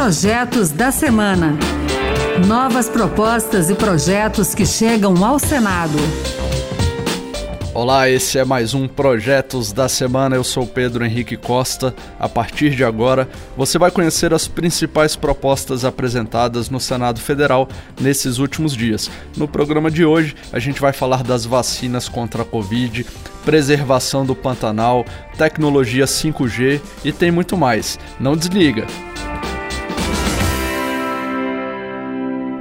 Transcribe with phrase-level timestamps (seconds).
[0.00, 1.58] Projetos da Semana.
[2.46, 5.98] Novas propostas e projetos que chegam ao Senado.
[7.74, 10.36] Olá, esse é mais um Projetos da Semana.
[10.36, 11.92] Eu sou Pedro Henrique Costa.
[12.16, 17.68] A partir de agora, você vai conhecer as principais propostas apresentadas no Senado Federal
[18.00, 19.10] nesses últimos dias.
[19.36, 23.04] No programa de hoje, a gente vai falar das vacinas contra a Covid,
[23.44, 25.04] preservação do Pantanal,
[25.36, 27.98] tecnologia 5G e tem muito mais.
[28.20, 28.86] Não desliga!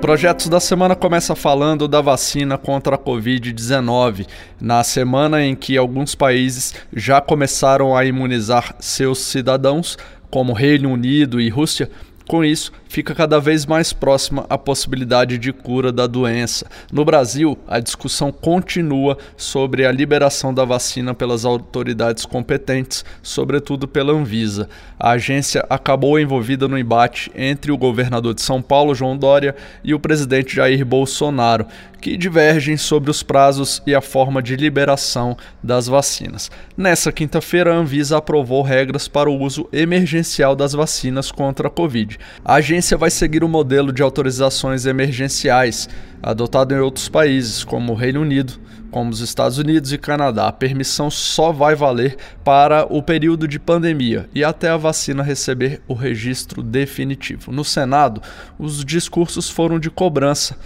[0.00, 4.26] Projetos da Semana começa falando da vacina contra a Covid-19,
[4.58, 9.98] na semana em que alguns países já começaram a imunizar seus cidadãos,
[10.30, 11.90] como Reino Unido e Rússia.
[12.26, 16.66] Com isso, fica cada vez mais próxima a possibilidade de cura da doença.
[16.92, 24.12] No Brasil, a discussão continua sobre a liberação da vacina pelas autoridades competentes, sobretudo pela
[24.12, 24.68] Anvisa.
[24.98, 29.94] A agência acabou envolvida no embate entre o governador de São Paulo, João Dória, e
[29.94, 31.66] o presidente Jair Bolsonaro,
[32.00, 36.50] que divergem sobre os prazos e a forma de liberação das vacinas.
[36.76, 42.18] Nessa quinta-feira, a Anvisa aprovou regras para o uso emergencial das vacinas contra a Covid.
[42.44, 45.86] A agência agência vai seguir o modelo de autorizações emergenciais
[46.22, 48.54] adotado em outros países, como o Reino Unido,
[48.90, 50.48] como os Estados Unidos e Canadá.
[50.48, 55.82] A permissão só vai valer para o período de pandemia e até a vacina receber
[55.86, 57.52] o registro definitivo.
[57.52, 58.22] No Senado,
[58.58, 60.56] os discursos foram de cobrança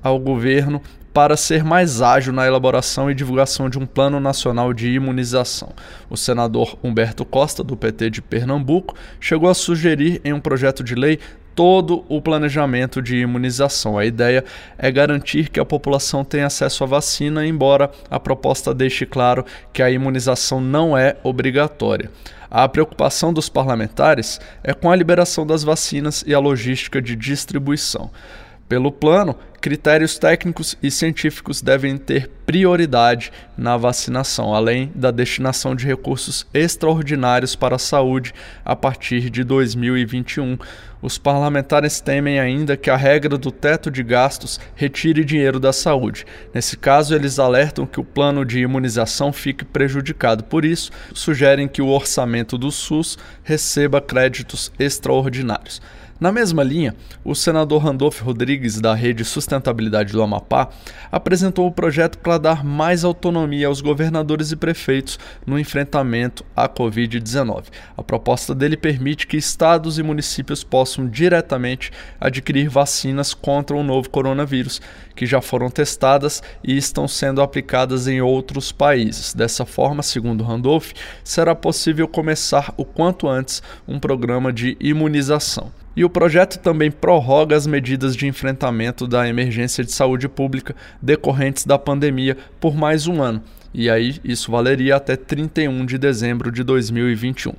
[0.00, 0.80] ao governo
[1.12, 5.72] para ser mais ágil na elaboração e divulgação de um plano nacional de imunização.
[6.10, 10.96] O senador Humberto Costa, do PT de Pernambuco, chegou a sugerir em um projeto de
[10.96, 11.20] lei
[11.54, 13.96] todo o planejamento de imunização.
[13.96, 14.44] A ideia
[14.76, 19.82] é garantir que a população tenha acesso à vacina, embora a proposta deixe claro que
[19.82, 22.10] a imunização não é obrigatória.
[22.50, 28.10] A preocupação dos parlamentares é com a liberação das vacinas e a logística de distribuição.
[28.68, 35.86] Pelo plano, critérios técnicos e científicos devem ter prioridade na vacinação, além da destinação de
[35.86, 40.58] recursos extraordinários para a saúde a partir de 2021.
[41.00, 46.26] Os parlamentares temem ainda que a regra do teto de gastos retire dinheiro da saúde.
[46.52, 50.44] Nesse caso, eles alertam que o plano de imunização fique prejudicado.
[50.44, 55.80] Por isso, sugerem que o orçamento do SUS receba créditos extraordinários.
[56.20, 56.94] Na mesma linha,
[57.24, 60.68] o senador Randolph Rodrigues, da Rede Sustentabilidade do Amapá,
[61.10, 67.64] apresentou o projeto para dar mais autonomia aos governadores e prefeitos no enfrentamento à Covid-19.
[67.96, 74.08] A proposta dele permite que estados e municípios possam diretamente adquirir vacinas contra o novo
[74.08, 74.80] coronavírus,
[75.16, 79.34] que já foram testadas e estão sendo aplicadas em outros países.
[79.34, 80.92] Dessa forma, segundo Randolph,
[81.24, 85.72] será possível começar o quanto antes um programa de imunização.
[85.96, 91.64] E o projeto também prorroga as medidas de enfrentamento da emergência de saúde pública decorrentes
[91.64, 93.42] da pandemia por mais um ano.
[93.72, 97.52] E aí isso valeria até 31 de dezembro de 2021.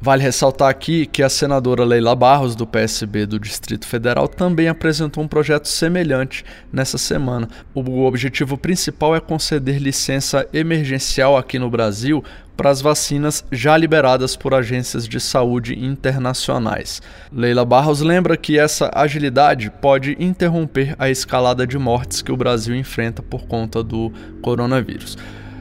[0.00, 5.24] Vale ressaltar aqui que a senadora Leila Barros, do PSB do Distrito Federal, também apresentou
[5.24, 7.48] um projeto semelhante nessa semana.
[7.74, 12.22] O objetivo principal é conceder licença emergencial aqui no Brasil
[12.58, 17.00] para as vacinas já liberadas por agências de saúde internacionais.
[17.32, 22.74] Leila Barros lembra que essa agilidade pode interromper a escalada de mortes que o Brasil
[22.74, 25.16] enfrenta por conta do coronavírus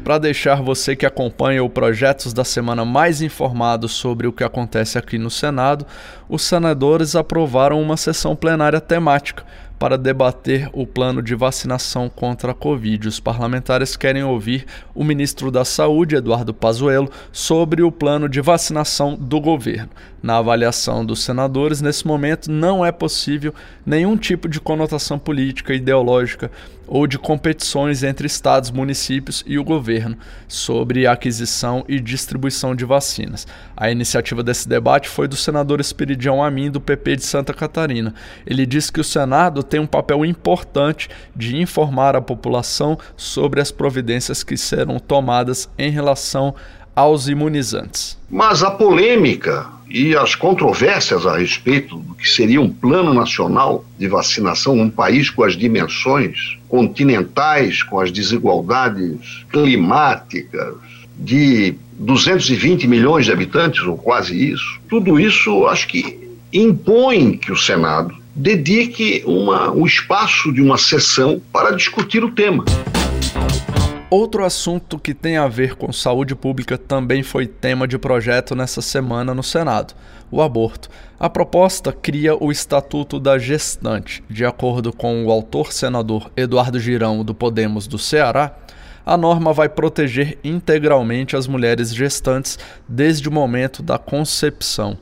[0.08, 4.98] para deixar você que acompanha o Projetos da Semana mais informado sobre o que acontece
[4.98, 5.86] aqui no Senado,
[6.30, 9.44] os senadores aprovaram uma sessão plenária temática
[9.78, 13.08] para debater o plano de vacinação contra a Covid.
[13.08, 19.16] Os parlamentares querem ouvir o ministro da Saúde, Eduardo Pazuello, sobre o plano de vacinação
[19.16, 19.90] do governo.
[20.28, 23.56] Na avaliação dos senadores, nesse momento não é possível
[23.86, 26.52] nenhum tipo de conotação política, ideológica
[26.86, 33.48] ou de competições entre estados, municípios e o governo sobre aquisição e distribuição de vacinas.
[33.74, 38.14] A iniciativa desse debate foi do senador Espiridião Amin, do PP de Santa Catarina.
[38.46, 43.72] Ele disse que o Senado tem um papel importante de informar a população sobre as
[43.72, 46.54] providências que serão tomadas em relação
[46.94, 48.18] aos imunizantes.
[48.30, 54.08] Mas a polêmica e as controvérsias a respeito do que seria um plano nacional de
[54.08, 60.76] vacinação, um país com as dimensões continentais, com as desigualdades climáticas,
[61.18, 67.58] de 220 milhões de habitantes, ou quase isso, tudo isso acho que impõe que o
[67.58, 72.64] Senado dedique uma, um espaço de uma sessão para discutir o tema.
[74.10, 78.82] Outro assunto que tem a ver com saúde pública também foi tema de projeto nessa
[78.82, 79.94] semana no Senado:
[80.32, 80.90] o aborto.
[81.20, 84.24] A proposta cria o Estatuto da Gestante.
[84.30, 88.56] De acordo com o autor senador Eduardo Girão, do Podemos do Ceará,
[89.06, 92.58] a norma vai proteger integralmente as mulheres gestantes
[92.88, 94.98] desde o momento da concepção.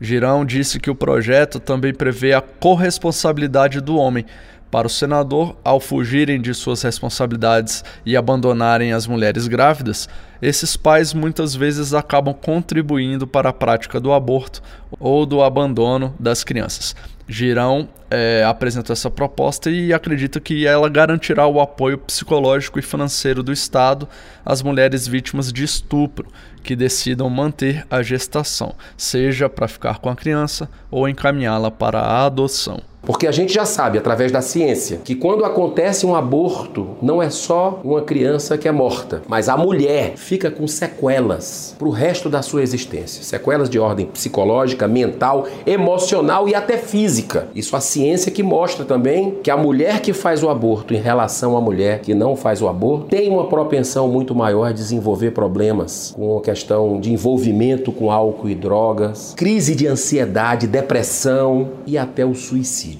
[0.00, 4.24] Girão disse que o projeto também prevê a corresponsabilidade do homem,
[4.70, 10.08] para o senador, ao fugirem de suas responsabilidades e abandonarem as mulheres grávidas,
[10.40, 14.62] esses pais muitas vezes acabam contribuindo para a prática do aborto
[14.98, 16.94] ou do abandono das crianças.
[17.28, 23.42] Girão é, apresentou essa proposta e acredita que ela garantirá o apoio psicológico e financeiro
[23.42, 24.08] do Estado
[24.44, 26.26] às mulheres vítimas de estupro
[26.62, 32.26] que decidam manter a gestação, seja para ficar com a criança ou encaminhá-la para a
[32.26, 32.89] adoção.
[33.10, 37.28] Porque a gente já sabe, através da ciência, que quando acontece um aborto, não é
[37.28, 42.30] só uma criança que é morta, mas a mulher fica com sequelas para o resto
[42.30, 43.24] da sua existência.
[43.24, 47.48] Sequelas de ordem psicológica, mental, emocional e até física.
[47.52, 51.56] Isso a ciência que mostra também que a mulher que faz o aborto em relação
[51.56, 56.12] à mulher que não faz o aborto tem uma propensão muito maior a desenvolver problemas
[56.14, 62.24] com a questão de envolvimento com álcool e drogas, crise de ansiedade, depressão e até
[62.24, 62.99] o suicídio.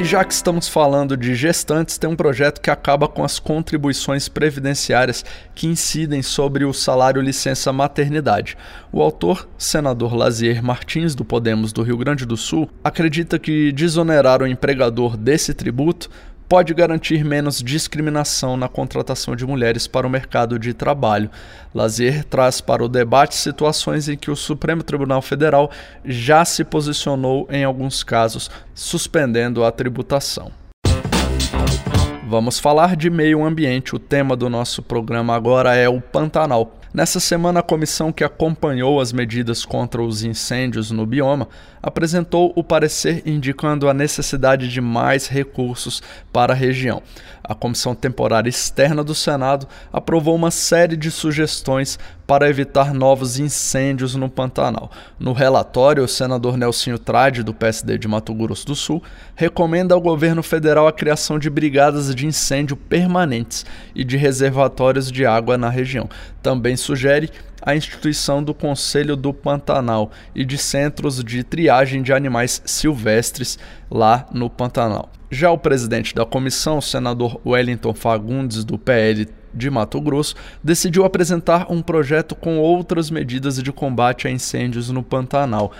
[0.00, 4.30] E já que estamos falando de gestantes, tem um projeto que acaba com as contribuições
[4.30, 5.22] previdenciárias
[5.54, 8.56] que incidem sobre o salário licença maternidade.
[8.90, 14.40] O autor, senador Lazier Martins, do Podemos do Rio Grande do Sul, acredita que desonerar
[14.40, 16.08] o empregador desse tributo
[16.50, 21.30] pode garantir menos discriminação na contratação de mulheres para o mercado de trabalho.
[21.72, 25.70] Lazier traz para o debate situações em que o Supremo Tribunal Federal
[26.04, 30.50] já se posicionou em alguns casos, suspendendo a tributação.
[32.26, 33.94] Vamos falar de meio ambiente.
[33.94, 36.80] O tema do nosso programa agora é o Pantanal.
[36.92, 41.46] Nessa semana, a comissão que acompanhou as medidas contra os incêndios no bioma
[41.82, 47.02] apresentou o parecer indicando a necessidade de mais recursos para a região.
[47.42, 51.98] A Comissão Temporária Externa do Senado aprovou uma série de sugestões
[52.30, 54.88] para evitar novos incêndios no Pantanal.
[55.18, 59.02] No relatório, o senador Nelsinho Trade, do PSD de Mato Grosso do Sul,
[59.34, 65.26] recomenda ao governo federal a criação de brigadas de incêndio permanentes e de reservatórios de
[65.26, 66.08] água na região.
[66.40, 67.30] Também sugere
[67.62, 73.58] a instituição do Conselho do Pantanal e de centros de triagem de animais silvestres
[73.90, 75.10] lá no Pantanal.
[75.30, 81.04] Já o presidente da comissão, o senador Wellington Fagundes, do PL de Mato Grosso, decidiu
[81.04, 85.72] apresentar um projeto com outras medidas de combate a incêndios no Pantanal.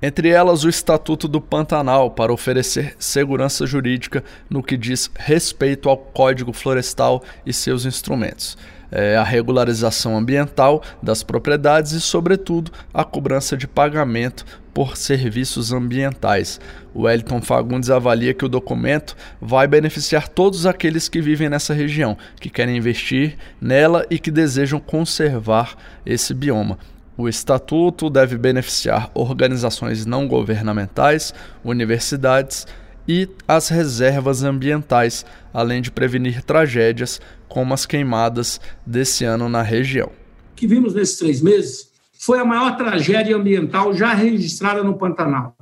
[0.00, 5.96] Entre elas, o Estatuto do Pantanal, para oferecer segurança jurídica no que diz respeito ao
[5.96, 8.56] Código Florestal e seus instrumentos
[8.90, 16.60] é, a regularização ambiental das propriedades e, sobretudo, a cobrança de pagamento por serviços ambientais.
[16.94, 22.16] O Wellington Fagundes avalia que o documento vai beneficiar todos aqueles que vivem nessa região,
[22.40, 25.76] que querem investir nela e que desejam conservar
[26.06, 26.78] esse bioma.
[27.16, 31.34] O estatuto deve beneficiar organizações não governamentais,
[31.64, 32.64] universidades
[33.08, 37.20] e as reservas ambientais, além de prevenir tragédias
[37.58, 40.12] como as queimadas desse ano na região.
[40.52, 41.88] O que vimos nesses três meses
[42.20, 45.56] foi a maior tragédia ambiental já registrada no Pantanal.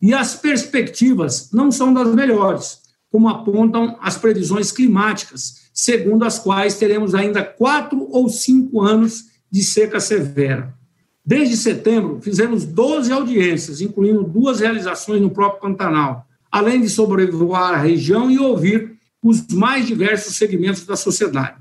[0.00, 2.78] E as perspectivas não são das melhores,
[3.10, 9.64] como apontam as previsões climáticas, segundo as quais teremos ainda quatro ou cinco anos de
[9.64, 10.72] seca severa.
[11.26, 17.82] Desde setembro, fizemos 12 audiências, incluindo duas realizações no próprio Pantanal, além de sobrevoar a
[17.82, 18.89] região e ouvir
[19.22, 21.56] os mais diversos segmentos da sociedade.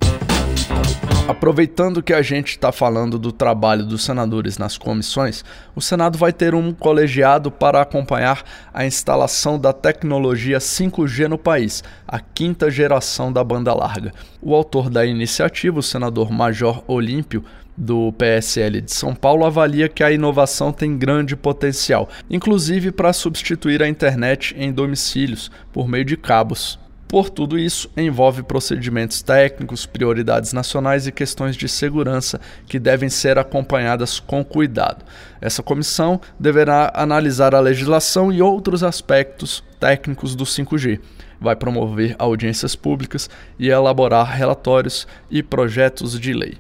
[1.27, 5.43] Aproveitando que a gente está falando do trabalho dos senadores nas comissões,
[5.75, 11.83] o Senado vai ter um colegiado para acompanhar a instalação da tecnologia 5G no país,
[12.07, 14.13] a quinta geração da banda larga.
[14.41, 17.43] O autor da iniciativa, o senador Major Olímpio,
[17.77, 23.83] do PSL de São Paulo avalia que a inovação tem grande potencial, inclusive para substituir
[23.83, 26.79] a internet em domicílios por meio de cabos.
[27.09, 33.39] Por tudo isso, envolve procedimentos técnicos, prioridades nacionais e questões de segurança que devem ser
[33.39, 35.03] acompanhadas com cuidado.
[35.41, 40.99] Essa comissão deverá analisar a legislação e outros aspectos técnicos do 5G.
[41.41, 46.59] Vai promover audiências públicas e elaborar relatórios e projetos de lei.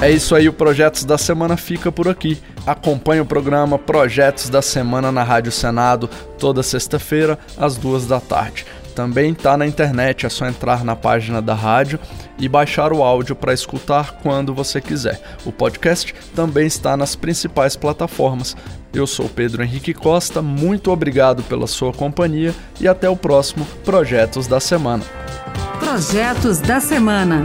[0.00, 2.38] É isso aí, o Projetos da Semana fica por aqui.
[2.68, 6.06] Acompanhe o programa Projetos da Semana na Rádio Senado
[6.38, 8.66] toda sexta-feira, às duas da tarde.
[8.94, 11.98] também está na internet, é só entrar na página da rádio
[12.36, 15.18] e baixar o áudio para escutar quando você quiser.
[15.46, 18.54] O podcast também está nas principais plataformas.
[18.92, 24.46] Eu sou Pedro Henrique Costa, muito obrigado pela sua companhia e até o próximo Projetos
[24.46, 25.04] da Semana.
[25.78, 27.44] Projetos da Semana.